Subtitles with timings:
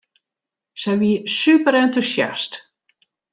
[0.81, 2.51] Sy wie superentûsjast.